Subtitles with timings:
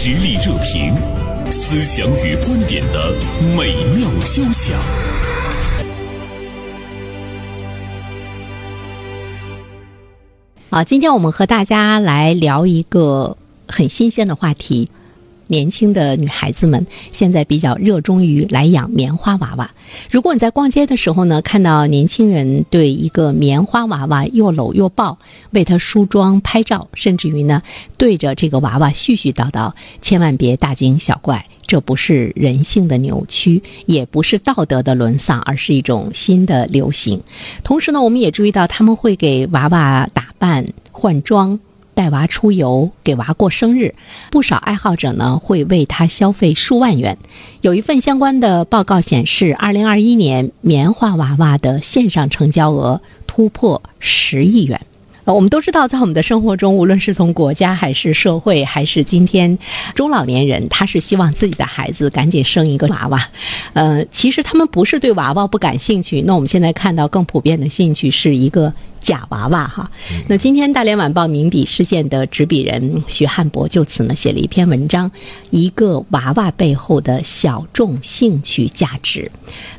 [0.00, 0.94] 实力热评，
[1.50, 3.16] 思想与观点的
[3.56, 4.78] 美妙交响。
[10.70, 14.88] 好，今天我们和大家来聊一个很新鲜的话题。
[15.48, 19.68] 年轻的女孩子们现在比较热衷于来养棉花娃娃。
[20.10, 25.18] 如果你在逛街的时候呢，看到年轻人对一个棉花娃娃又搂又抱，
[25.50, 27.62] 为它梳妆拍照，甚至于呢
[27.96, 37.22] 对着这个娃娃絮絮叨叨，千万别大惊小怪，这不是人性的扭曲，也不是道德的沦丧，而是一种新的流行。
[37.64, 41.58] 同时呢，我们也注意到他们会给娃娃打扮换装。
[41.98, 43.92] 带娃出游，给娃过生日，
[44.30, 47.18] 不少爱好者呢会为他消费数万元。
[47.60, 54.80] 有一份相关的报告显示，二零二一年棉花娃娃的线上成交额突破十亿元。
[55.24, 59.58] 呃我们都知道，在我们的生活中，无论是从国家还是社会，还是今天
[59.94, 63.20] 中老年人，他是希望自己的孩子赶紧生一个娃娃。
[63.72, 68.72] 呃，其实他们不是对娃娃不感兴趣，那我们现在看到更普遍的兴趣是一个
[69.08, 69.90] 假娃娃哈。
[70.26, 75.10] 那今天《大连晚报》名笔事件的执笔人徐汉博就此呢写了一篇文章，
[75.50, 79.30] 一个娃娃背后的小众兴趣价值。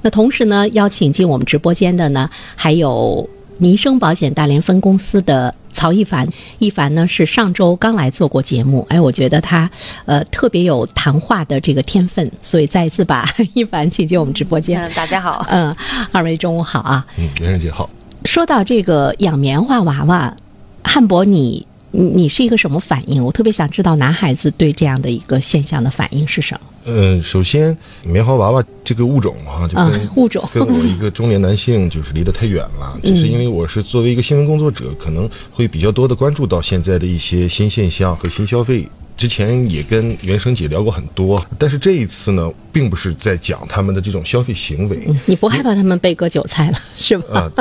[0.02, 3.30] 那同时呢，邀请进我们直播间的呢还有。
[3.62, 6.26] 民生保险大连分公司的曹一凡，
[6.60, 9.70] 一凡呢是上周刚来做过节目，哎，我觉得他
[10.06, 14.82] 呃特别有谈话的这个天分，所以再一次把 一凡请进我们直播间。
[14.82, 15.76] 嗯大家好，嗯，
[16.14, 17.06] 二位中午好啊。
[17.18, 17.90] 嗯，袁生姐好。
[18.26, 20.36] 说到这个养棉花娃娃，
[20.84, 23.24] 汉博你你是一个什么反应？
[23.24, 26.62] 我特别想知道男孩子对这样的一个现象的反应是什么。
[26.86, 32.98] 嗯，首先，棉花娃娃这个物种哈，就跟物种跟我一个中年男性 就是离得太远了。
[33.02, 38.88] 只是因为我是作为一个新闻工作者，可能会比较多的关注到现在的一些新现象和新消费。
[39.20, 44.98] 之前也跟原生姐聊过很多，但是这一次呢，并不是在讲他们的这种消费行为。
[45.26, 47.52] 你不害怕他们被割韭菜了，是吧？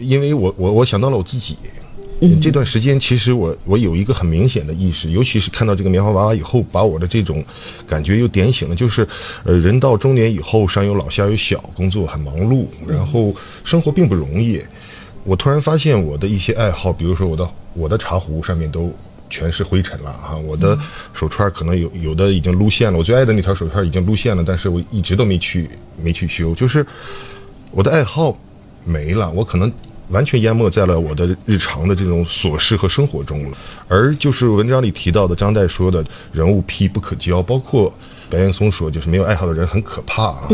[0.00, 1.56] 因为我我我想到了我自己。
[2.42, 7.44] 这段时间，其实我我有一个很明显的意识，尤其是看到这个棉花娃娃以后，把我的这种
[7.86, 8.74] 感觉又点醒了。
[8.74, 9.06] 就是，
[9.44, 14.60] 呃，人到中年以后，上有老下有小，工作很忙碌，然后生活并不容易。
[15.24, 18.90] 我突然发现我的一些爱好，比如说我的我的茶壶上面都
[19.30, 20.78] 全是灰尘了哈，我的
[21.12, 25.70] 手串可能有有的已经撸线了，我最爱的那条手串已经撸线了，但是我一直都没去
[26.02, 26.86] 没去修，就是
[27.70, 28.36] 我的爱好
[28.84, 29.72] 没了，我可能。
[30.10, 37.92] 完全淹没在了我的日常的这种琐事和生活中了，而就是文章里提到的张岱说的“人物癖不可交”，包括
[38.30, 40.48] 白岩松说就是没有爱好的人很可怕啊。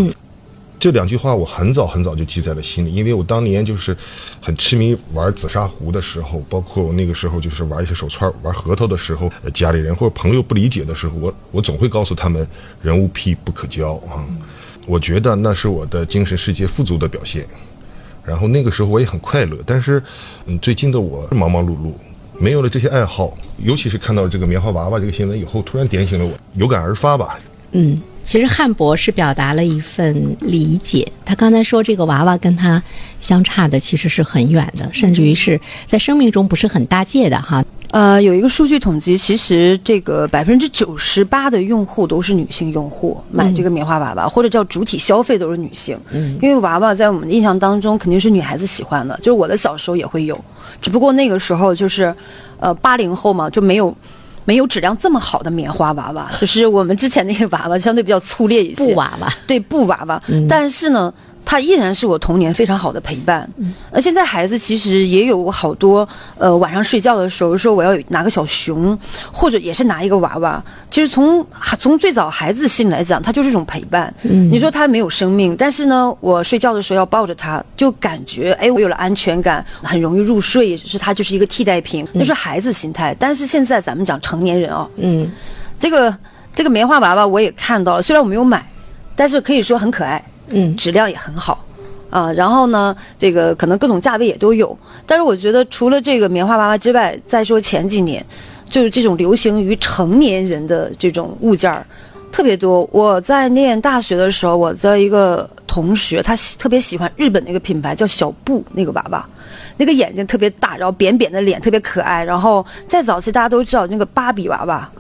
[0.82, 3.96] 这两句话我很早很早就记在了心里，因为我当年就是
[4.40, 12.44] 很痴迷玩紫砂壶的时候，包括我那个时候就是玩一些手串、玩核桃的时候，家里人或者朋友不理解的时候，我我总会告诉他们
[12.82, 14.26] “人物癖不可交”啊。
[14.84, 17.46] 我觉得那是我的精神世界富足的表现。
[18.24, 20.02] 然后那个时候我也很快乐，但是，
[20.46, 21.92] 嗯，最近的我忙忙碌碌，
[22.40, 27.38] 没有了这些爱好，尤其是看到这个棉花娃娃这个新闻以后，突然点醒了我，有感而发吧。
[27.70, 32.82] 嗯，其实汉博是表达了一份理解，他刚才说这个娃娃跟他
[33.20, 37.62] 相差的其实是很远的，甚至于是在生命中不是很搭界的哈。
[37.90, 45.94] 呃，有一个数据统计，其实这个百分之九十八的用户都是女性用户，买这个棉花娃娃或者叫主体消费都是女性。
[46.10, 50.42] 嗯，因为娃娃在我们的印象当中肯定是女孩子喜欢的，就是我的小时候也会有，
[50.80, 52.14] 只不过那个时候就是，
[52.60, 53.94] 呃，八零后嘛就没有，
[54.44, 61.12] 没有质量这么好的棉花娃娃，就是我们之前那个娃娃相对比较粗劣一些，布娃娃，对布娃娃，但是呢。
[61.52, 63.46] 它依然是我童年非常好的陪伴，
[63.90, 66.08] 而现在孩子其实也有好多，
[66.38, 68.98] 呃，晚上睡觉的时候说我要拿个小熊，
[69.30, 70.64] 或者也是拿一个娃娃。
[70.90, 71.46] 其实从
[71.78, 74.10] 从最早孩子心里来讲，它就是一种陪伴。
[74.22, 80.74] 你说他没有生命，但是呢，我睡觉的时候要抱着他，就感觉哎，我有了安全感，很容易入睡。
[80.74, 83.14] 是他就是一个替代品，那是孩子心态。
[83.18, 85.30] 但是现在咱们讲成年人啊，嗯，
[85.78, 86.16] 这个
[86.54, 88.66] 这个棉花娃娃我也看到了，虽然我没有买，
[89.14, 90.24] 但是可以说很可爱。
[90.48, 91.64] 嗯，质量也很好，
[92.10, 94.76] 啊，然后呢，这个可能各种价位也都有。
[95.06, 98.24] 但是我觉得除了这个棉花娃娃之外，再说前几年，
[98.68, 101.86] 就是这种流行于成年人的这种物件儿
[102.30, 102.88] 特别多。
[102.92, 109.24] 我在念大学的时候，我的一个同学他特别喜欢日本那个品牌叫小布那个娃娃，
[109.78, 112.22] 那个眼睛特别大，然后扁扁的脸特别可爱。
[112.22, 114.90] 然后再早期大家都知道那个芭比娃娃。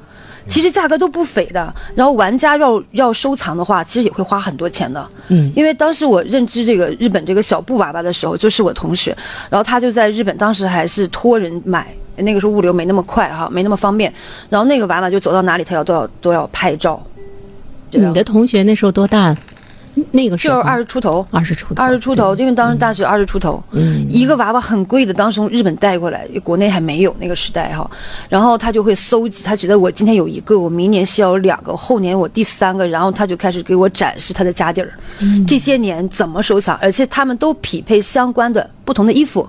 [0.48, 5.08] 其实价格都不菲的，然后玩家要要收藏的话，其实也会花很多钱的。
[5.28, 9.16] 嗯，因为当时我认知这个日本这个小布娃娃的时候，就是我同学，
[9.48, 11.86] 然后他就在日本，当时还是托人买
[12.16, 14.12] 那个时候物流没那么快哈，没那么方便。
[14.50, 17.02] 然后那个娃娃就走到哪里，他要都要都要拍照。
[17.90, 19.36] 你的同学那时候多大？
[20.10, 20.56] 那个时候。
[20.56, 24.06] 就是二十出头，二十出头，二十出头，因为当时大学二十出头，嗯。
[24.10, 27.88] 一个娃娃很贵的，当时从日本带过来，国内还没有那个时代哈。
[28.28, 34.92] 然后他就会搜集，他觉得我今天有一个，我明年需要有两个，后年我第三个，然后他就开始给我展示他的家底儿。
[35.20, 35.46] 嗯。
[35.46, 39.48] 这些年怎么收藏，而且他们都匹配相关的不同的衣服，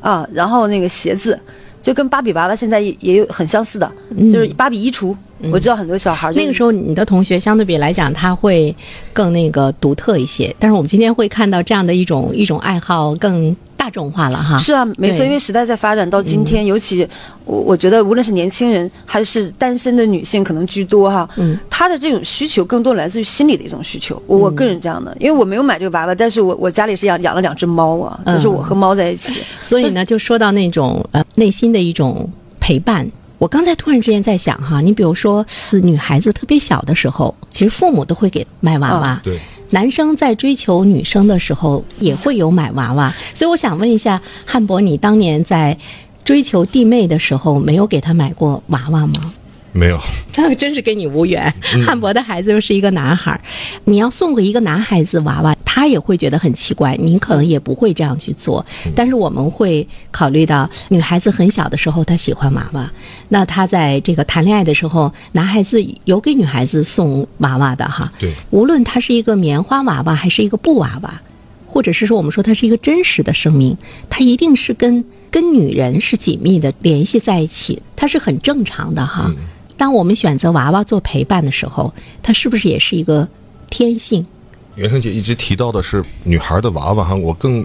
[0.00, 1.38] 啊，然后那个鞋子。
[1.80, 3.90] 就跟芭比娃娃现在也也有很相似的，
[4.30, 5.16] 就是芭比衣橱。
[5.52, 8.74] 我知道很多小孩那个时候，你的同学相对比来讲，他会
[9.12, 10.54] 更那个独特一些。
[10.58, 14.58] 但是我们今天会看到这样的一种一种爱好更大众化了哈。
[14.58, 17.06] 是啊，没错，因为时代在发展到今天，尤其
[17.44, 21.28] 我我觉得无论是年轻人还是单身的女性，可能居多哈。
[21.36, 24.20] 嗯，她的这种需求更多来自于心理的一种需求。
[24.26, 29.42] 我我个人这样的，因为我没有买这个娃娃，但是我我家里是养养了两只猫啊，嗯就是我和猫在一起。
[29.62, 33.08] 所以呢，就说到那种呃内心的一种陪伴。
[33.38, 35.46] 我刚才突然之间在想哈，你比如说
[35.82, 39.20] 女孩子特别小的时候，其实父母都会给买娃娃。
[39.22, 39.38] 对，
[39.70, 45.76] 男生在追求女生的时候也会有买娃娃，所以我想问一下汉博，你当年在
[46.24, 49.32] 追求弟妹的时候，没有给她买过娃娃吗？
[49.72, 50.00] 没有，
[50.34, 51.52] 那真是跟你无缘。
[51.86, 53.40] 汉博的孩子又是一个男孩儿，
[53.84, 58.64] 你要送给一个男孩子娃娃，他也会觉得很奇怪，你可能也不会这样去做。
[58.96, 62.90] 但是我们会考虑到女孩子很小的时候，她喜欢娃娃，
[63.28, 68.10] 那她在这个谈恋爱的时候，男孩子有给女孩子送娃娃的哈。
[68.18, 71.20] 对，无论它是一个棉花娃娃还是一个布娃娃，
[71.66, 73.76] 或者是说我们说它是一个真实的生命，
[74.08, 79.30] 它一定是跟跟女人是紧密的联系在一起，它是很正常的哈。
[79.78, 83.26] 当我们选择娃娃做陪伴的时候，它是不是也是一个
[83.70, 84.26] 天性？
[84.74, 87.64] 袁生姐一直提到的是女孩的娃娃哈，我更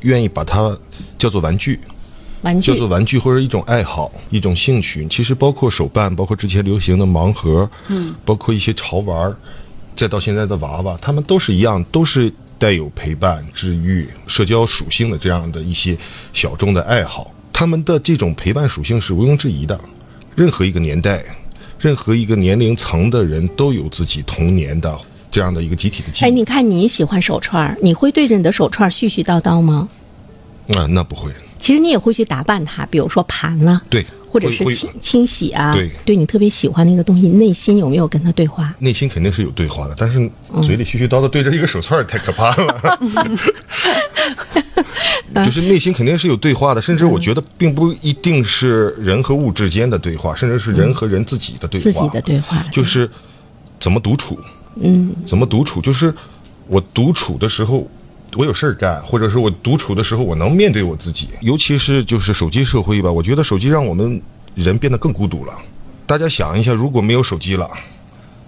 [0.00, 0.76] 愿意把它
[1.18, 1.78] 叫做玩具，
[2.42, 5.06] 玩具叫做玩具或者一种爱好、一种兴趣。
[5.08, 9.36] 其实包括手办，包括之前流行的盲盒，嗯，包括一些潮玩儿，
[9.96, 15.96] 再到现在的娃娃，他们都是一样，都是带有陪伴、治愈、社交属性的这样的一些
[16.32, 17.32] 小众的爱好。
[17.52, 19.78] 他们的这种陪伴属性是毋庸置疑的，
[20.34, 21.24] 任何一个年代。
[21.82, 24.96] 任何一个年龄层的人都有自己童年的
[25.32, 29.88] 这样的一个集体的记忆哎，你看你喜欢手串儿，你会对着你的手串儿絮絮叨叨吗？
[30.68, 35.74] 啊，那不会，其实你也会去打扮它，比如说盘了，对，或者是清清洗啊。
[35.74, 38.72] 对对你特别喜欢那个东西，内心有没有跟他对话？
[38.78, 40.18] 内心肯定是有对话的，但是
[40.62, 43.00] 嘴里絮絮叨叨对着一个手串儿太可怕了。
[45.44, 51.84] 就是内心肯定是有对话的，甚至我觉得并不一定是人和物之间的对话，甚至是人和人自己的对话。
[51.84, 53.10] 自己的对话，就是
[53.78, 54.38] 怎么独处，
[54.80, 56.14] 嗯，怎么独处，就是
[56.66, 57.88] 我独处的时候。
[58.34, 61.28] 我有事儿干，或者是我独处的时候，我能面对我自己。
[61.42, 64.18] 尤其是就是手机社会吧，我觉得手机让我们
[64.54, 65.52] 人变得更孤独了。
[66.06, 67.68] 大家想一下，如果没有手机了，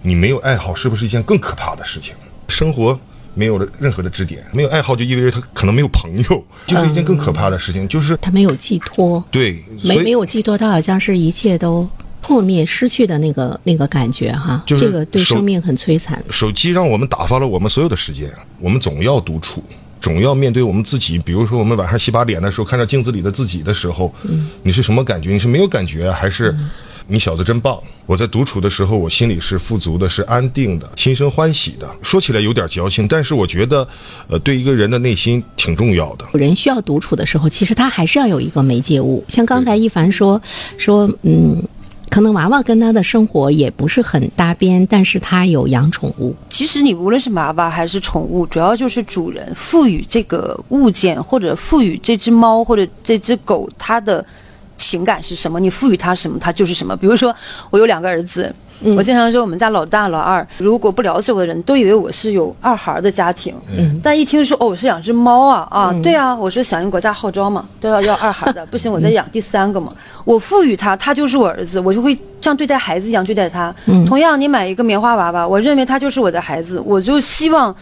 [0.01, 2.15] 你没有爱好，是不是一件更可怕的事情？
[2.47, 2.99] 生活
[3.35, 7.87] 没有了任何的支点，没有爱好就意味着他可能没有朋友，就是一件更可怕的事情。
[7.87, 11.87] 就是他没有寄托，对，没没有寄托，他好像是一切都
[12.21, 14.63] 破灭、失去的那个那个感觉哈。
[14.65, 16.23] 就是这个对生命很摧残。
[16.29, 19.63] 手机让我们打发了我们所有的时间，我们总要独处，
[19.99, 21.19] 总要面对我们自己。
[21.19, 24.13] 比如说，我们晚上洗把脸的时候，看着镜子里的自己的时候，
[24.63, 25.31] 你是什么感觉？
[25.31, 26.55] 你是没有感觉，还是
[27.07, 27.79] 你小子真棒？
[28.07, 31.87] 我在独处的时候，我心里是富足的，是安定的，心生欢喜的。
[32.01, 33.87] 说起来有点矫情，但是我觉得，
[34.27, 36.25] 呃，对一个人的内心挺重要的。
[36.33, 39.23] 人需要独处的时候，其实他还是要有一个媒介物。
[39.29, 40.41] 像刚才一凡说
[40.77, 41.61] 说，嗯，
[42.09, 46.35] 可能娃娃跟他的生活也不是很搭边，但是他有养宠物。
[46.49, 54.25] 其实你无论是娃娃还是宠物，主要就是主人赋予这个物件或者赋予这只猫或者这只狗它的
[54.77, 56.95] 情感是什么，你赋予他什么，他就是什么。
[56.95, 57.33] 比如说，
[57.69, 58.53] 我有两个儿子。
[58.97, 69.93] 我经常说，我们家老大、老二，如果不了解我的人都以为我是有二孩的家庭，嗯但一听说哦，我是养只猫啊啊，对啊，我说响应国家号召嘛，都要要二孩的， 不行，我再养第三个嘛。
[70.25, 73.73] 我赋予他，他就是我儿子，我就会像对待孩子一样对待他。
[74.05, 77.73] 同样，你买一个棉花娃娃，我认为他就是我的孩子，我就希望。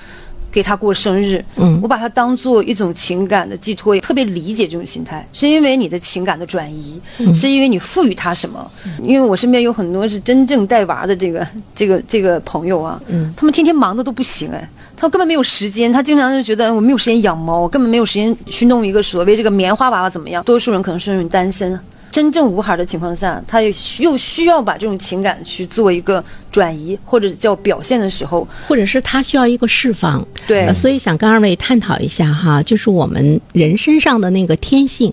[0.54, 7.02] 给他过生日，嗯我把它当做一种情感的寄托，也特别理解这种心态，是因为你的情感的转移，
[7.34, 8.72] 是因为你赋予他什么？
[9.02, 13.02] 因为我身边有很多是真正带娃的这个这个这个朋友啊，
[13.36, 20.44] 他们天天忙的都不行哎，他根本没有时间，他经常就觉得我没有时间养猫，我根本没有时间去弄一个所谓这个棉花娃娃怎么样？
[20.44, 21.80] 多数人可能是因为单身。
[22.14, 30.68] 真正无孩的情况下，他也需又需要把这种情感去做一个转移或者叫表现的时候，或者是他需要一个释放，对。
[30.68, 35.12] 呃所以想跟二位探讨一下哈，就是我们人身上的那个天性，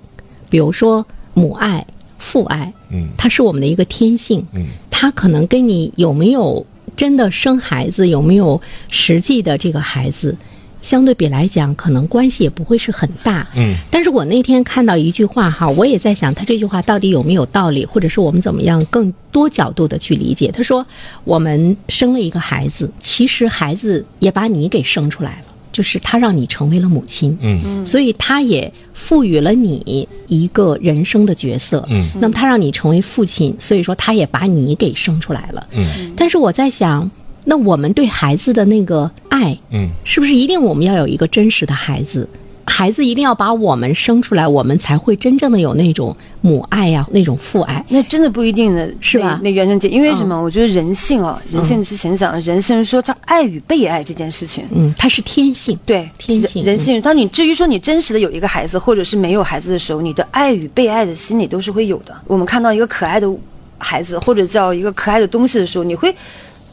[0.50, 1.86] 比如说母爱、
[2.18, 3.08] 父爱，嗯。
[3.16, 4.66] 它是我们的一个天性，嗯。
[4.90, 6.64] 它可能跟你有没有
[6.94, 10.36] 真的生孩子，有没有实际的这个孩子，
[10.82, 13.46] 相对比来讲，可能关系也不会是很大。
[13.56, 20.50] 嗯但是我那天看到一句话哈，我也在想，他这句话到底有没有道理，或者是我们怎么样更多角度的去理解？
[20.50, 20.86] 他说，
[21.24, 27.36] 我们生了一个孩子，其实孩子也把你给生出来了，就是他让你成为了母亲。
[27.42, 31.86] 嗯所以他也赋予了你一个人生的角色。
[31.90, 35.66] 嗯那么他让你成为父亲，所以说他也把你给生出来了。
[35.72, 37.10] 嗯但是我在想，
[37.50, 42.28] 那我们对孩子的那个爱，嗯是不是一定我们要有一个真实的孩子？
[42.64, 47.84] 孩子一定要把我们生出来，我们才会真正的有那种母爱呀、那种父爱。
[47.88, 50.40] 那真的不一定的，是吧嗯那那袁生姐，因为什么？
[50.40, 55.76] 我觉得人性啊，人性之前讲的人性，说他爱与被爱这件事情，嗯，它是天性。
[55.84, 57.02] 对天性人人性。
[57.02, 62.14] 当你至于说你真实的有一个孩子，或者是没有孩子的时候，你的爱与被爱的心理都是会有的。
[62.28, 63.28] 我们看到一个可爱的
[63.78, 66.14] 孩子，或者叫一个可爱的东西的时候，你会。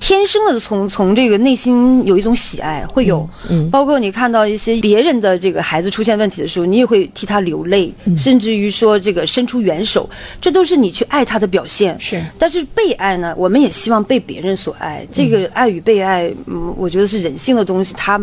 [0.08, 10.10] 天生的从从这个内心有一种喜爱，会有，嗯包括你看到一些别人的这个孩子出现问题的时候，你也会替他流泪，嗯甚至于说这个伸出援手，
[10.40, 11.94] 这都是你去爱他的表现。
[12.00, 15.06] 是但是被爱呢，我们也希望被别人所爱。
[15.12, 18.18] 这个爱与被爱，嗯，我觉得是人性的东西，它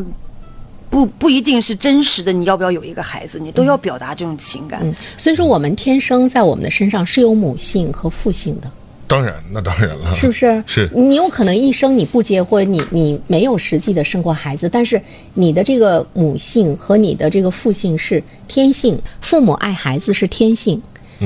[0.89, 2.33] 不不一定是真实的。
[2.33, 4.81] 你要不要有一个孩子，你都要表达这种情感。
[4.83, 8.71] 嗯，所以说我们天生在我们的身上是有母性和父性的，
[9.07, 10.63] 当然，那当然了，是不是？
[10.67, 15.01] 是你有可能一生你不结婚，你你没有实际的生过孩子，但是
[15.35, 20.81] 你的这个母性和你的这个父性是天性，父母爱孩子是天性。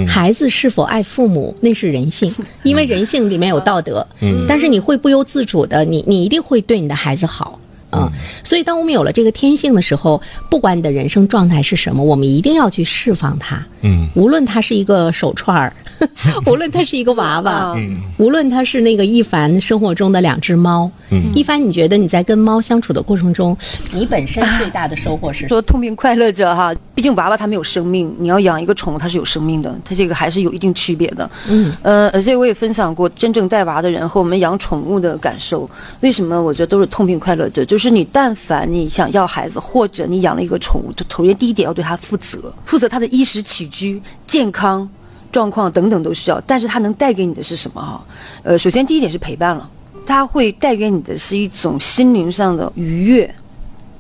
[0.06, 2.32] 孩子是否爱父母，那是人性，
[2.62, 4.06] 因为人性里面有道德。
[4.20, 7.58] 嗯，但是你会不由自主的，你你一定会对你的孩子好。
[7.90, 8.12] 啊、
[8.44, 13.64] 所以当我们有了这个天性的时候，不管你的人生状态是什么，我们一定要去释放它。
[13.82, 15.72] 嗯无论它是一个手串儿，
[16.46, 23.56] 无论它是一个娃娃，嗯无论它是那个一凡生活中的两只猫，嗯一凡，你觉得你在跟猫相处的过程中，
[23.92, 25.48] 你本身最大的收获是什么？
[25.48, 31.30] 说痛并快乐着哈，毕竟娃娃它没有生命，你要养一个宠物它是有生命的，它这个还是有一定区别的。
[31.48, 35.70] 嗯，呃，而且我也分享过真正带娃的人和我们养宠物的感受。
[36.00, 37.64] 为什么我觉得都是痛并快乐着？
[37.64, 44.90] 就是就是你但凡你想要孩子，或者你养了一个宠物，首先第一点要对它负责，负责它的衣食起居、健康
[45.30, 46.40] 状况等等都需要。
[46.44, 48.04] 但是它能带给你的是什么哈？
[48.42, 49.70] 呃，首先第一点是陪伴了，
[50.04, 53.32] 它会带给你的是一种心灵上的愉悦，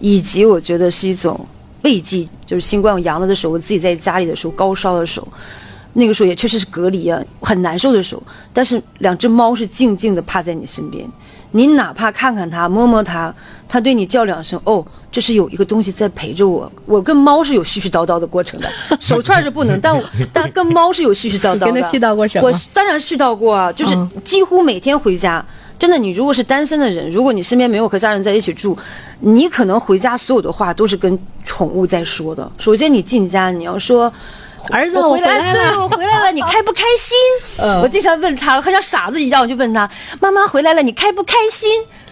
[0.00, 1.46] 以及我觉得是一种
[1.82, 2.28] 慰藉。
[2.44, 5.28] 就是新冠我阳了的时候，我自己在家里的时候高烧的时候，
[5.92, 8.22] 那个时候也确实是隔离啊，很难受的时候。
[8.52, 11.08] 但是两只猫是静静的趴在你身边，
[11.52, 13.34] 你哪怕看看它、摸摸它，
[13.68, 16.70] 它对你叫两声，哦，这是有一个东西在陪着我。
[16.84, 20.02] 我跟猫是有絮絮叨叨的过程的， 手串是不能，但我
[20.32, 21.66] 但跟猫是有絮絮叨叨的。
[21.66, 25.44] 你跟它絮叨过什么我当然絮叨过啊，就是嗯几乎每天回家。
[25.78, 28.76] 真的，你如果是单身的人，如果你身边没有和家人在一起住，
[29.20, 32.50] 你可能回家所有的话都是跟宠物在说的。
[32.58, 34.12] 首先，你进家你要说。
[34.70, 35.82] 儿子，我回来对，了。
[35.82, 37.16] 我回来了，你开不开心？
[37.58, 39.88] 嗯我经常问他，很像傻子一样，我就问他
[40.20, 41.68] ：“妈妈回来了，你开不开心？”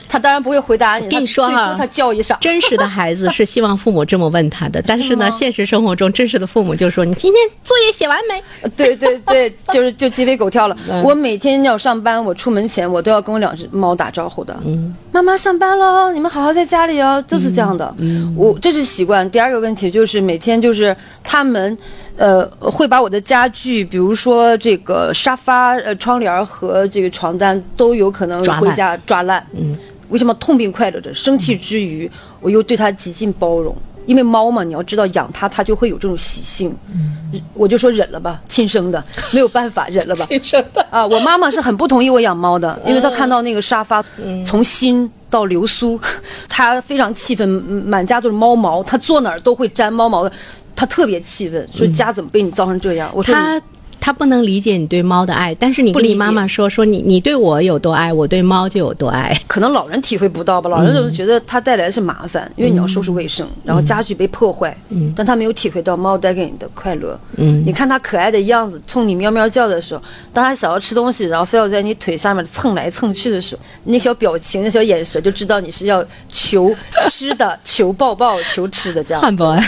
[0.09, 2.37] 他当然不会回答你，跟你说哈他最多他叫一声。
[2.41, 8.41] 真实的孩子是希望父母这么问他的， 但是呢，现实生活中真实的父母就说：“你今天作业写完没？”
[8.77, 10.77] 对对对，就是就鸡飞狗跳了。
[10.89, 14.57] 嗯我每天要上班，我出门前我都要跟我两只猫打招呼的。
[14.65, 17.93] 嗯，妈妈上班喽，你们好好在家里哦，都是这样的。
[17.99, 19.29] 嗯，我这是习惯。
[19.33, 21.77] 第二个问题就是每天就是他们。
[22.17, 29.47] 呃，会把我的家具，比如说这个沙发、呃窗帘和这个床单，都有可能回家抓烂。
[29.55, 29.77] 嗯，
[30.09, 31.13] 为什么痛并快乐着？
[31.13, 33.77] 生气之余，我又对它极尽包容。
[34.07, 36.73] 因为猫嘛，你要知道养它，它就会有这种习性。
[36.95, 40.25] 嗯，我就说忍了吧，亲生的， 没有办法，忍了吧。
[40.27, 40.81] 亲生的。
[40.91, 44.05] 啊，我妈妈是很不同意我养猫的，因为她看到那个沙发
[44.47, 46.01] 从新到流苏，
[46.49, 50.31] 她非常气愤，满家都是猫毛，她坐哪儿都会沾猫毛的，
[50.77, 53.11] 她特别气愤，说家怎么被你造成这样？
[53.15, 53.61] 我说你他
[54.01, 59.37] 他不能理解你对猫的爱，但是你跟你不理妈妈说说你你对我有多爱，我对猫就有多爱。
[59.47, 64.77] 可能老人体会不到吧，老人总是觉得它带来的是麻烦，因为你要收拾卫生，然后家具被破坏，
[65.15, 67.19] 但他没有体会到猫带给你的快乐。
[67.37, 76.75] 嗯你看它可爱的样子，冲你喵喵叫的时候，当它想要吃东西，然后非要在你腿上面蹭来蹭去的时候，那小表情、那小眼神，就知道你是要求
[77.11, 79.23] 吃的、 求抱抱、求吃的这样。
[79.23, 79.59] 汉博，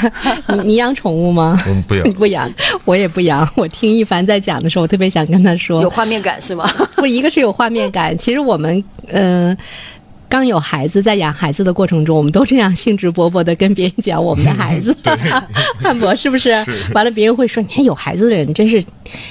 [0.49, 1.61] 你你养宠物吗？
[1.67, 2.53] 我们不养 不养，
[2.85, 3.49] 我也不养。
[3.55, 6.69] 我听一凡在讲的时候，我特别想跟他说，有画面感是吗？
[6.97, 9.57] 不，一个是有画面感，其实我们嗯、呃
[10.29, 14.95] 刚有孩子，在养孩子的过程中，我们都这样兴致勃勃的跟别人讲我们的孩子，
[15.81, 16.51] 汉博是不是？
[16.93, 18.85] 完了，别人会说，你看有孩子的人真是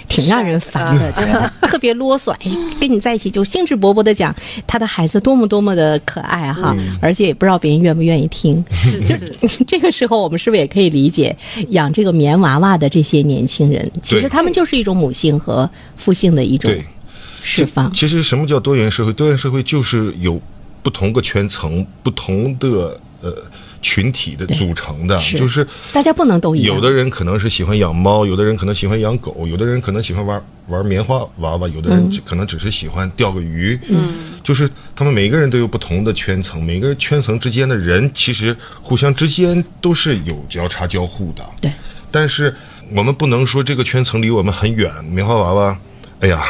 [0.07, 1.29] 挺让人烦的，就是
[1.69, 2.31] 特别啰嗦。
[2.31, 2.51] 哎，
[2.81, 4.35] 跟你在一起就兴致勃勃的讲
[4.65, 8.63] 他的孩子多么多么的可爱哈，而且也不知道别人愿不愿意听。
[8.71, 9.35] 是就是，
[9.67, 11.35] 这个时候我们是不是也可以理解
[11.69, 13.91] 养这个棉娃娃的这些年轻人？
[14.01, 16.73] 其实他们就是一种母性和父性的一种
[17.43, 17.93] 释放。
[17.93, 19.13] 其实什么叫多元社会？
[19.13, 20.41] 多元社会就是有。
[20.87, 23.35] 不同个圈层、不同的呃
[23.81, 26.73] 群体的组成的，就是大家不能都一样。
[26.73, 33.77] 有的人可能是喜欢养猫，有的人可能喜欢养狗，有的人可能喜欢玩玩棉花娃娃，有的人可能只是喜欢钓个鱼。
[33.89, 41.43] 嗯，就是他们每个人都有不同的圈层，每个圈层之间的人其实互相之间都是有交叉交互的。
[41.59, 41.69] 对，
[42.09, 42.55] 但是
[42.95, 44.89] 我们不能说这个圈层离我们很远。
[45.03, 45.77] 棉花娃娃，
[46.21, 46.41] 哎呀。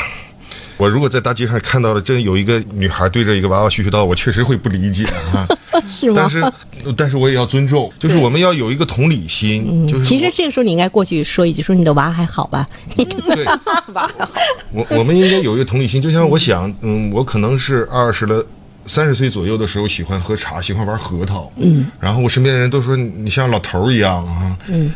[0.77, 5.47] 我如果在大街上看到了真有一个女孩对着一个娃娃絮絮叨，我确实会不理解啊。
[5.89, 6.15] 是吗？
[6.17, 9.87] 但是，但是我也要尊重，就是我们要有一个同理心。
[9.87, 12.67] 就是其实这个时候你应该过去说一句，说你的娃还好吧？
[12.95, 13.45] 对，
[13.93, 14.31] 娃还好。
[14.71, 18.45] 我我们应该有一个同理心，就像我想， 嗯，我可能是二十了
[18.85, 24.91] 三十岁左右的时候喜欢喝茶，喜欢玩核桃，嗯，然后我身边的人都说你像老头一样啊，嗯，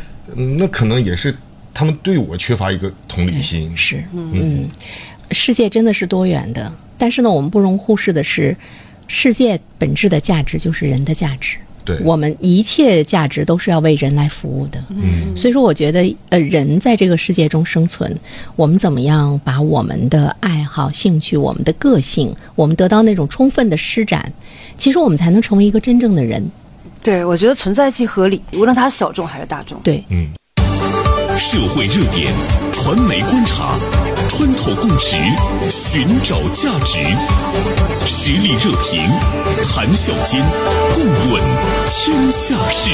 [0.56, 1.34] 那可能也是
[1.72, 3.74] 他们对我缺乏一个同理心。
[3.76, 4.68] 是，嗯。
[5.32, 8.56] 世界真的是多元的，但是呢，我们不容忽视的是，
[9.08, 11.56] 世界本质的价值就是人的价值。
[11.84, 14.82] 对，我们一切价值都是要为人来服务的。
[14.90, 18.16] 嗯，所以说，我觉得，呃，人在这个世界中生存，
[18.54, 24.32] 我们怎么样把我们的爱好、兴趣、我们的个性，我们得到那种充分的施展，
[24.78, 26.40] 其实我们才能成为一个真正的人。
[27.02, 29.76] 对，我觉得存在即合理，无论它小众还是大众。
[29.82, 30.28] 对，嗯。
[31.36, 32.32] 社会热点，
[32.70, 33.76] 传媒观察。
[34.34, 35.14] 穿透共识，
[35.68, 36.98] 寻找价值，
[38.06, 39.06] 实力热评，
[39.68, 40.42] 谈笑间，
[40.94, 41.42] 共论
[41.90, 42.90] 天下事。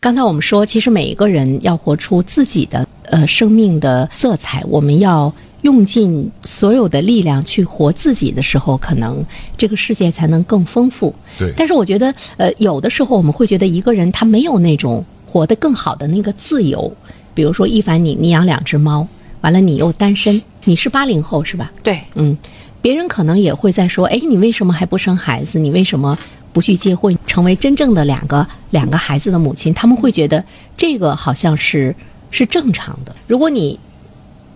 [0.00, 9.22] 刚才我们说，其实每一个人要活出自己的呃生命的色彩，我们要用尽所有的力量去活自己的时候，可能
[9.58, 11.14] 这个世界才能更丰富。
[11.38, 11.52] 对。
[11.58, 15.04] 但是我觉得，呃，有的时候我们会觉得一个人他没有那种。
[15.32, 16.94] 活得更好的那个自由，
[17.32, 19.08] 比如说一凡，你你养两只猫，
[19.40, 21.72] 完了你又单身，你是八零后是吧？
[21.82, 22.36] 对，嗯，
[22.82, 25.58] 别人可能也会在说，哎，你为什么还不生孩子？
[25.58, 26.18] 你为什么
[26.52, 29.72] 不去结婚，成为真正的两个两个孩子的母亲？
[29.72, 30.44] 他们会觉得
[30.76, 31.96] 这个好像是
[32.30, 33.16] 是正常的。
[33.26, 33.80] 如果你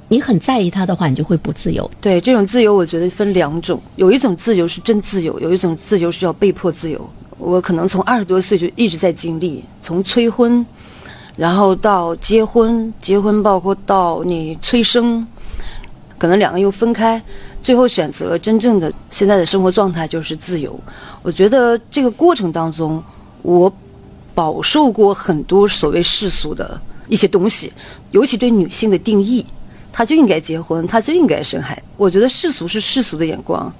[0.09, 1.91] 你很在意他的话，你就会不自由。
[2.03, 7.01] 对，这种自由我觉得分两种，有一种自由是真自由，有一种自由是叫被迫自由。
[7.39, 10.65] 我可能从二十多岁就一直在经历，从催婚，
[11.37, 15.27] 然后到结婚，结婚包括到你催生，
[16.19, 17.23] 可能两个又分开，
[17.63, 20.79] 最后选择真正的现在的生活状态就是自由。
[21.23, 23.03] 我觉得这个过程当中，
[23.43, 23.71] 我
[24.35, 27.73] 饱受过很多所谓世俗的一些东西，
[28.13, 29.45] 尤其对女性的定义，
[29.93, 31.81] 她就应该结婚，她就应该生孩。
[31.99, 33.71] 我觉得世俗是世俗的眼光。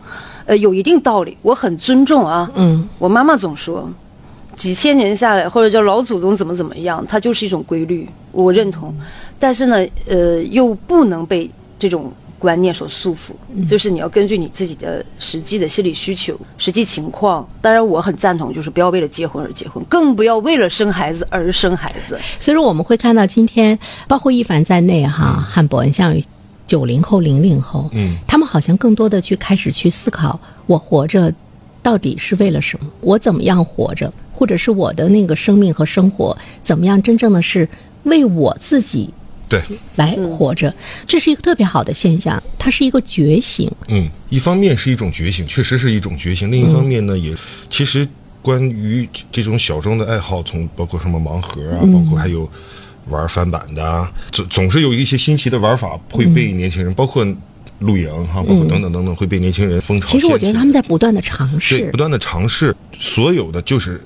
[0.47, 2.51] 呃，有一定道理，我很尊重啊。
[2.55, 3.91] 嗯，我妈妈总说，
[4.55, 8.95] 几千年下来，或者叫老祖宗怎么怎么样，它就是一种规律，我认同。
[9.39, 13.33] 但是呢，呃，又不能被这种观念所束缚，
[13.69, 17.47] 就是你要根据你自己的实际的心理需求、实际情况。
[17.61, 22.19] 当然，我很赞同，就是不要为了结婚而结婚，更不要为了生孩子而生孩子。
[22.39, 26.15] 所以说，我们会看到今天，包括一凡在内哈，汉博，你像。
[26.67, 31.33] 九零后、零零后，嗯，他们好像更多的去开始去思考，我活着
[31.83, 32.87] 到底是为了什么？
[33.01, 34.13] 我怎么样活着？
[34.33, 37.01] 或者是我的那个生命和生活怎么样？
[37.03, 37.67] 真正的是
[38.03, 39.09] 为我自己
[39.49, 39.63] 对
[39.95, 40.75] 来活着，
[41.07, 43.71] 这是一个特别好的现象，它是一个觉醒。
[43.89, 47.35] 嗯，一方面是一种觉醒，确实是一种觉醒；另一方面呢，也
[47.71, 48.07] 其实
[48.43, 52.51] 关于这种小众的爱好，从包括什么盲盒啊，包括还有。
[53.09, 57.27] 玩翻版的，总总是有一些新奇的玩法会被年轻人，包括
[57.81, 60.09] 露营哈，包括等等等等，会被年轻人风潮。
[60.09, 64.01] 其实我觉得他们在不断的尝试，对，不断的尝试，所有的就是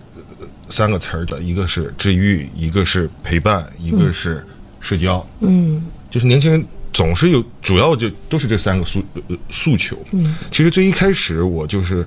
[0.68, 4.44] 三个词儿的，一个是治愈，一个是陪伴，一个是
[4.80, 5.26] 社交。
[5.40, 6.64] 嗯，就是年轻人。
[6.92, 9.96] 总是有，主要就都是这三个诉呃诉求。
[10.10, 12.06] 嗯，其实最一开始我就是，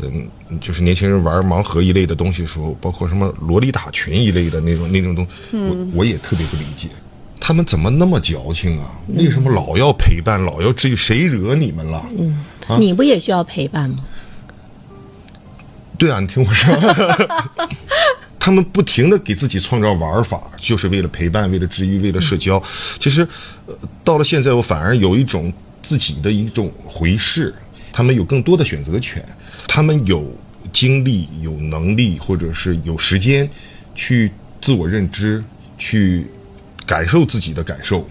[0.00, 0.28] 嗯，
[0.60, 6.88] 就是年轻人玩盲盒一类的东西的时候，包括什么萝莉塔群一类的那种那种东，我我也特别不理解，
[7.38, 8.90] 他们怎么那么矫情啊？
[9.16, 10.96] 为什么老要陪伴，老要至于？
[10.96, 12.04] 谁惹你们了？
[12.18, 12.44] 嗯，
[12.80, 13.98] 你不也需要陪伴吗？
[15.96, 16.74] 对啊，你听我说。
[18.44, 22.62] 他们不停的给自己创造玩法，就是为了陪伴，为了治愈，为了社交。
[23.00, 23.26] 其实，
[23.64, 25.50] 呃，到了现在，我反而有一种
[25.82, 27.54] 自己的一种回事，
[27.90, 29.24] 他们有更多的选择权，
[29.66, 30.30] 他们有
[30.74, 33.48] 精力、有能力，或者是有时间
[33.94, 34.30] 去
[34.60, 35.42] 自我认知，
[35.78, 36.26] 去
[36.84, 38.06] 感受自己的感受。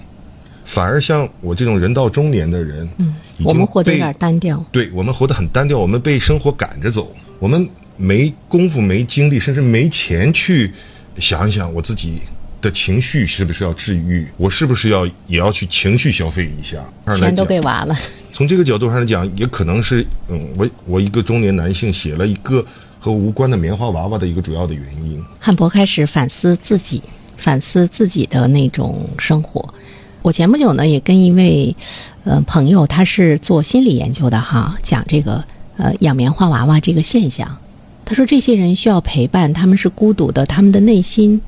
[0.65, 4.65] 反而像我这种人到中年的人，嗯，我们活得有点单调。
[4.71, 10.71] 对我们活得很单调，我们被生活赶着走，我们没功夫、没精力，甚至没钱去
[11.19, 12.19] 想一想我自己
[12.61, 16.77] 的情绪是不是要治愈，我是不是要也要去情绪消费一下？
[17.17, 17.95] 钱都给娃了。
[18.31, 22.65] 从这个角度上来讲，也可能是嗯，我我一个中年男性写了一个
[22.99, 25.23] 和无关的棉花娃娃的一个主要的原因。
[25.39, 27.01] 汉博开始反思自己，
[27.37, 29.73] 反思自己的那种生活。
[30.21, 31.75] 我前不久呢，也跟一位
[32.23, 35.43] 呃朋友，他是做心理研究的哈，讲这个
[35.77, 37.57] 呃养棉花娃娃这个现象。
[38.05, 41.41] 他说，这些人需要陪伴，他们是孤独的，他们的内心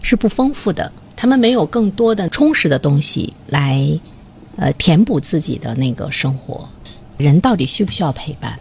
[0.00, 3.86] 是不丰富的，他们没有更多的充实的东西来
[4.56, 6.68] 呃填补自己的那个生活。
[7.18, 8.58] 人到底需不需要陪伴？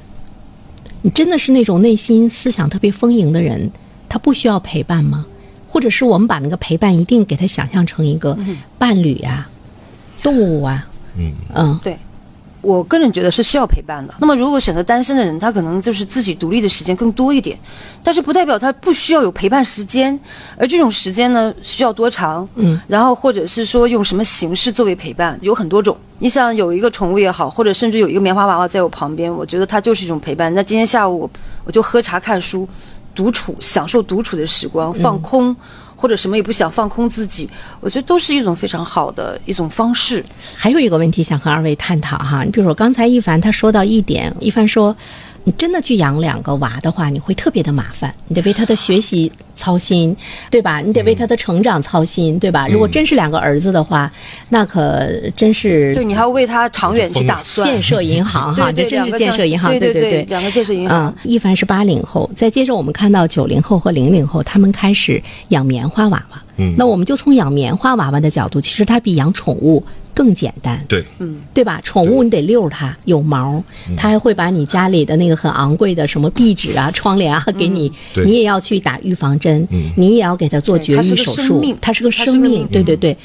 [1.02, 3.72] 你真的是那种内心思想特别丰盈的人，
[4.08, 5.26] 他不需要陪伴吗？
[5.68, 8.38] 或者是我们把那个陪伴一定给他想象成一个
[8.78, 9.50] 伴侣啊，
[10.22, 10.86] 动物啊，
[11.18, 11.98] 嗯嗯，对，
[12.62, 14.14] 我个人觉得是需要陪伴的。
[14.20, 17.58] 那么如果选择单身的人，他可能就是自己独立的时间更多一点，
[18.04, 20.18] 但是不代表他不需要有陪伴时间。
[20.58, 22.48] 而这种时间呢，需要多长？
[22.56, 25.98] 嗯，然后或者是说用什么形式作为陪伴，有很多种。
[26.20, 30.54] 你想有一个宠物也好，或者甚至有一个棉花娃娃在我旁边，我觉得它就是一种陪伴。
[30.54, 31.30] 那今天下午
[31.64, 32.68] 我就喝茶看书。
[33.14, 35.54] 独处，享受独处的时光，放空，
[36.02, 37.48] 或者什么也不想，放空自己，
[37.80, 40.26] 我觉得都是一种非常好的一种方式。
[40.56, 44.96] 还有一个问题想和二位探讨哈，你比如说刚才一凡他说到一点，一凡说。
[45.44, 50.16] 你真的去养两个娃的话，你会特别的麻烦，你得为他的学习操心，
[50.50, 50.82] 对吧？
[50.82, 52.68] 你得为他的成长操心，对吧？
[52.68, 54.12] 如果真是两个儿子的话，
[54.50, 57.68] 那可真是对，你还要为他长远去打算。
[57.68, 61.06] 建设银行哈，这真是建设银行，对对对，两个建设银行。
[61.06, 66.42] 嗯，一凡是八零后，再接着我们看到九零后和零零后，他们开始养棉花娃娃。
[66.58, 69.84] 嗯，那我们就从养棉花娃娃的角度，其实它比养宠物。
[70.22, 71.82] 更简单，对，嗯，对吧？
[71.84, 73.64] 宠物你得遛它，有毛，
[73.98, 77.92] 它还会把你家里的那个很昂贵的什么壁纸啊、窗帘啊给你，
[78.24, 83.18] 你也要去打预防针，你也要给它做绝育手术，它是个生命，对对对。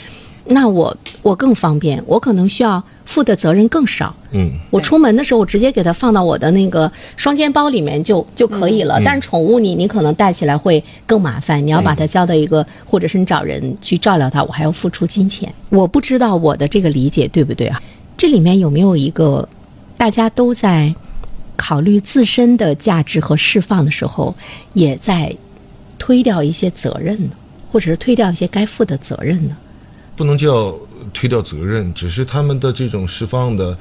[0.48, 4.14] 那我我更方便，我可能需要负的责任更少。
[4.30, 9.00] 嗯，我出门的时候，我直接给它放到我的那个双肩包里面就就可以了。
[9.04, 15.52] 但是宠物你你可能带起来会更麻烦，你要把它交到一个，或者是你找人去照料它，我还要付出金钱。
[15.70, 17.82] 我不知道我的这个理解对不对啊？
[18.16, 19.48] 这里面有没有一个
[19.96, 20.94] 大家都在
[21.56, 24.34] 考虑自身的价值和释放的时候，
[24.74, 25.34] 也在
[25.98, 27.30] 推掉一些责任呢？
[27.68, 29.56] 或者是推掉一些该负的责任呢？
[30.16, 30.74] 不能叫
[31.12, 33.76] 推掉责任，只是他们的这种释放的、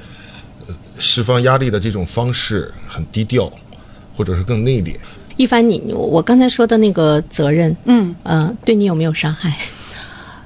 [0.98, 3.50] 释放压力的这种方式很低调，
[4.14, 4.94] 或者是更内敛。
[5.36, 9.56] 一凡，你我刚才说的那个责任，嗯嗯，对你有没有伤害？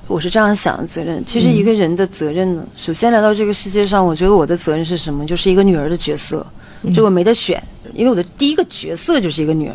[0.07, 5.25] 我是这样想的，责任其实一个人的责任呢，首先来到这个世界上，我觉得我的责任是什么？
[5.27, 6.45] 就是一个女儿的角色，
[6.93, 7.63] 这我没得选，
[7.95, 9.75] 因为我的第一个角色就是一个女儿。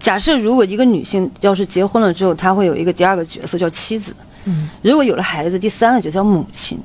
[0.00, 4.12] 假设如果一个女性要是结婚了之后，她会有一个第二个角色叫妻子。
[4.44, 6.78] 嗯，如果有了孩子，第三个就叫母亲。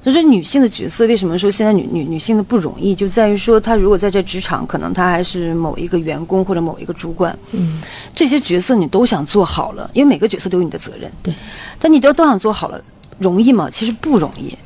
[0.00, 7.36] 就是女性的角色，为什么说现在女女女性的不容易，就在于说她如果在这职场，可能她还是某一个员工或者某一个主管。
[7.50, 7.80] 嗯，
[8.14, 11.10] 这些角色你都想做好了，因为每个角色都有你的责任。
[11.22, 11.34] 对，
[11.80, 12.80] 但你都都想做好了，
[13.18, 13.68] 容易吗？
[13.70, 14.56] 其实不容易，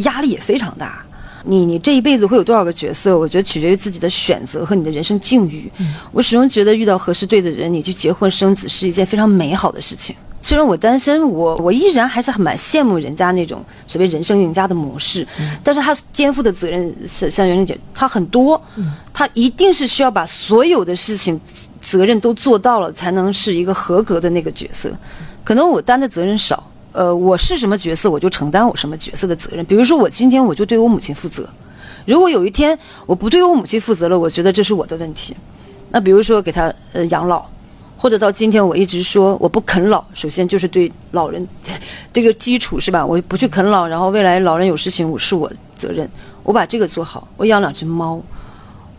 [0.00, 1.02] 压力也非常大。
[1.44, 3.16] 你你这一辈子会有多少个角色？
[3.16, 5.70] 我觉得取决于自己的选择和你的人生境遇。
[6.10, 10.14] 我始终觉得遇到合适对的人，你去结婚生子是一件非常美好的事情。
[10.42, 15.26] 虽然我单身，我我依然还是很蛮羡慕人家那种所谓人生赢家的模式，
[15.62, 18.60] 但是他肩负的责任是像袁玲姐，他很多，
[19.12, 21.38] 他一定是需要把所有的事情
[21.78, 24.90] 责任都做到了，才能是一个合格的那个角色。
[25.44, 29.64] 可能我担的责任少，呃，我是什么角色，我就承担我什么角色的责任。
[29.66, 31.48] 比如说，我今天我就对我母亲负责，
[32.06, 35.36] 如果有一天我不对我母亲负责了，我觉得这是我的问题。
[35.90, 37.44] 那比如说给她呃养老。
[38.02, 41.46] 或者到今天，我一直说我不啃老，首先就是对老人
[42.10, 43.04] 这个基础是吧？
[43.04, 46.08] 我不去啃老，然后未来老人有事情，我是我责任，
[46.42, 47.28] 我把这个做好。
[47.36, 48.18] 我养两只猫，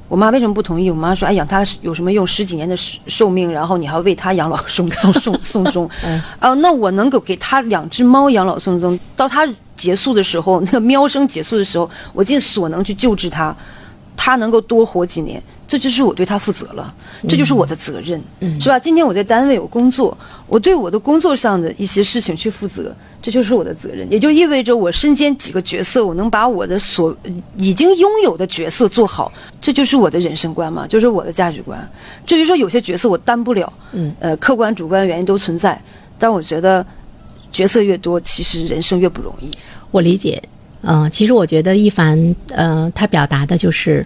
[0.08, 0.92] 我妈为什么不同意？
[0.92, 2.28] 我妈说：“哎，养它有什么用？
[2.28, 5.90] 十几年的寿命，然后你还要为它养老送送送送终。
[6.40, 13.56] ”哦，那我能够给它两只猫养老送终，到它结束的时候，那个喵声结束的时候，我尽所能去救治它。
[14.16, 16.94] 他能够多活几年，这就是我对他负责了，
[17.28, 18.22] 这就是我的责任，
[18.60, 18.78] 是吧？
[18.78, 20.16] 今天我在单位我工作，
[20.48, 27.16] 我对我的工作上的一些事情去负责，这就是我的责任，也就意味着我身兼几个角色，我能把我的所
[27.58, 31.90] 已经拥有的角色做好，这就是我的人生观嘛，就是我的价值观。
[32.26, 35.82] 至于说有些角色我担不了，嗯，呃，客观主观原因都存在，
[36.20, 36.86] 但我觉得
[37.52, 39.50] 角色越多，其实人生越不容易。
[39.90, 40.42] 我理解。
[40.84, 44.06] 嗯，其实我觉得一凡，呃，他表达的就是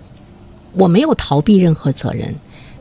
[0.73, 2.33] 我没有逃避任何责任。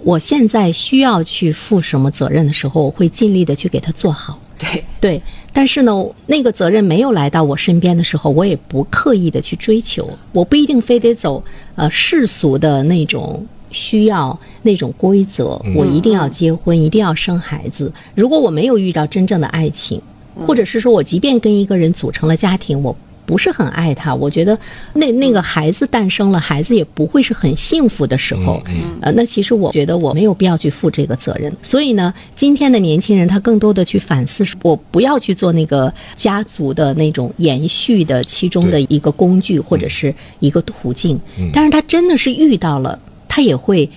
[0.02, 4.38] 我现在需要去负什么责任的时候，我会尽力的去给他做好。
[4.58, 10.06] 对 对，但是呢，那个责任没有来到我身边的时候，我也不刻意的去追求。
[10.32, 11.42] 我不一定非得走
[11.74, 17.90] 呃世俗的那种需要那种规则，我一定要结婚，一定要生孩子。
[18.14, 20.02] 如果我没有遇到真正的爱情，
[20.46, 22.94] 或者是说我即便跟一个人组成了家庭，我。
[23.26, 24.58] 不是很爱他，我觉得
[24.92, 28.62] 那那个孩子诞生了，孩子也不会是很幸福的时候。
[29.00, 31.50] 呃，那其实我觉得我没有必要去负这个责任。
[31.62, 41.18] 所以呢，今天的年轻人他更多的去反思，我不要去做那个家族的那种延续的其中的一个工具或者是一个途径。
[41.52, 43.88] 但是他真的是遇到了，他也会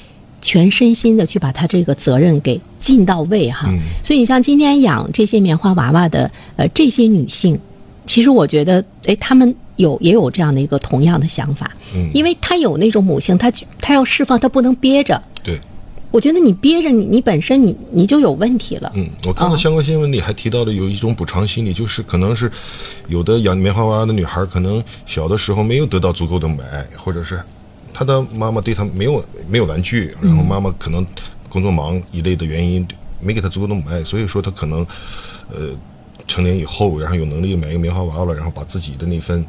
[0.41, 3.69] 全身心的去把他这个责任给尽到位哈。
[4.03, 7.59] 所以你像今天养这些棉花娃娃的呃这些女性。
[8.07, 15.21] 其实我觉得，哎，他们有也有这样的一个同样的想法，嗯，因为他有那种母性，他他要释放，他不能憋着。
[15.43, 15.59] 对，
[16.09, 18.91] 我觉得你憋着，你你本身你你就有问题了。
[18.95, 22.51] 嗯，我看到相关新闻里还提到了有一种补偿心理，就是可能是
[23.07, 27.39] 有的养棉花娃娃的女孩，可能小的时候没有得到足够的母爱，或者是
[27.93, 31.05] 她的妈妈对她没有没有玩具，然后妈妈可能
[31.49, 32.87] 工作忙一类的原因
[33.19, 34.79] 没给她足够的母爱，所以说她可能
[35.51, 35.75] 呃。
[36.27, 39.45] 成年以后，然后有能力买一个棉花娃娃了，然后把自己的那份，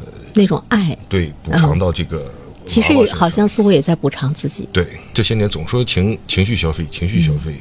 [0.00, 2.30] 呃，那种爱，对，补偿到这个。
[2.66, 4.68] 其实好像似乎也在补偿自己。
[4.70, 7.54] 对，这些年总说情情绪消费，情绪消费，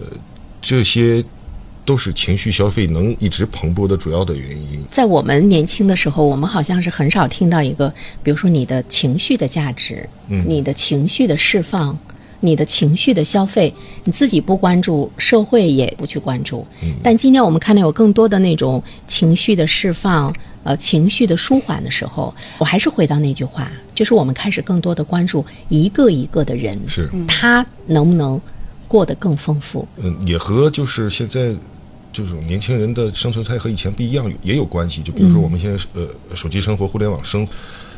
[0.00, 0.06] 呃，
[0.62, 1.22] 这些
[1.84, 4.82] 都是情绪消费能一直蓬勃的主要的原因。
[4.90, 7.92] 在我们年轻的时候，我们好像是很少听到一个，
[8.22, 11.98] 比如说你的情绪的价值，嗯，你的情绪的释放。
[12.40, 13.72] 你的情绪的消费，
[14.04, 16.66] 你自己不关注，社会也不去关注。
[17.02, 28.40] 但今天我们看到有更多的那种情绪的释放，呃，情绪的舒缓的时候，我还是回到那句话，就是我们开始更多的关注一个一个的人，是他能不能
[28.86, 29.86] 过得更丰富。
[29.98, 31.54] 嗯，也和就是现在
[32.12, 35.02] 这种年轻人的生存态和以前不一样也有关系。
[35.02, 37.46] 就比如说我们现在呃手机生活、互联网生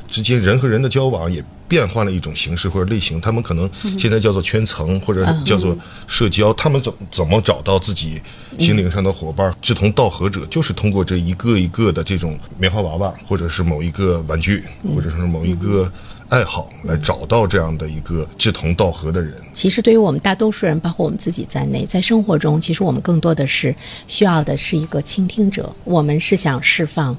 [0.09, 1.45] 之间，人和人的交往也。
[1.69, 8.19] 变换了一种形式或者类型，他们可能现在叫做圈层或者叫做社交，他们怎怎么找到自己
[8.59, 15.93] 心灵上的伙伴、志同道合者，就是通过这一个一个的这种棉花娃娃，或者是某一个玩具，或者是某一个
[16.31, 19.35] 爱好，来找到这样的一个志同道合的人。
[19.53, 25.71] 其实，对于我们大多数人，包括我们自己在内，在生活中，其实我们更多的是需要的是一个倾听者。
[25.85, 27.15] 我们是想释放，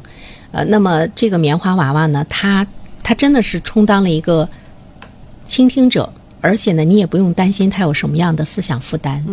[0.52, 2.65] 呃，那么这个棉花娃娃呢，它。
[3.04, 4.48] 他真的是充当了一个
[5.48, 9.24] 倾听者，而且呢，你也不用担心他有什么样的思想负担，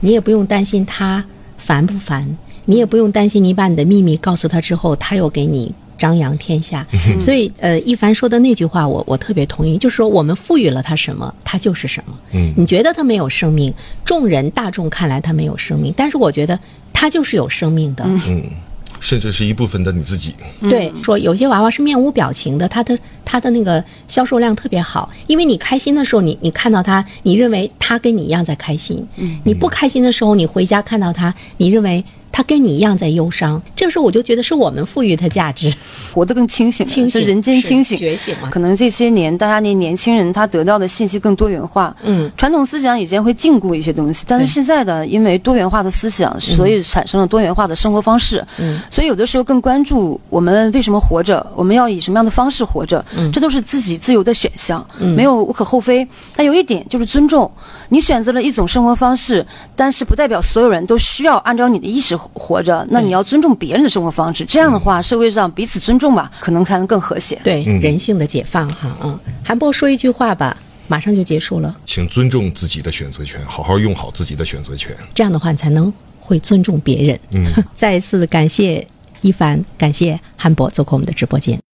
[0.00, 1.24] 你也不用担心他
[1.58, 6.86] 烦不烦，你也不用担心你把你的秘密告诉他之后，他又给你张扬天下。
[7.20, 12.14] 所以，呃，一凡说的那句话，我我特别同意，就是说我们赋予了他什么，他就是什么。
[12.56, 13.72] 你觉得他没有生命，
[14.04, 16.58] 众人大众看来他没有生命，但是我觉得
[16.92, 18.04] 他就是有生命的。
[19.02, 20.32] 甚至是一部分的你自己。
[20.62, 29.06] 对，说有些娃娃是面无表情的，他的他的那个销售量特别好，因为你开心的时候，你你看到他，你认为它跟你一样在开心；
[29.44, 32.02] 你不开心的时候，你回家看到他，你认为。
[32.34, 35.70] 他跟你一样在忧伤，这个时候我就觉得是我们赋予他价值，
[36.14, 38.48] 活得更清醒，清醒，人间清醒，觉醒嘛。
[38.48, 56.08] 可能这些年大家那年轻人他得到的信息更多元化，嗯，传统思想以前会禁锢一些东西，但是现在的因为多元化的思想，所以产生了多元化的生活方式，嗯，所以有的时候更关注我们为什么活着，我们要以什么样的方式活着，嗯，这都是自己自由的选项，嗯，没有无可厚非。
[56.34, 57.50] 但有一点就是尊重，
[57.88, 62.16] 你选择了一种生活方式，但是不代表所有人都需要按照你的意识。
[62.16, 64.44] 活着，那你要尊重别人的生活方式。
[64.44, 67.38] 这样的话，社会上彼此尊重吧，可能才能更和谐。
[67.42, 69.18] 对，人性的解放哈，嗯。
[69.44, 70.56] 韩波说一句话吧，
[70.88, 71.74] 马上就结束了。
[71.86, 74.94] 请尊重自己的选择权，好好用好自己的选择权。
[75.14, 77.20] 这样的话，你才能会尊重别人。
[77.30, 77.46] 嗯。
[77.74, 78.86] 再一次感谢
[79.22, 81.61] 一凡，感谢韩博做客我们的直播间。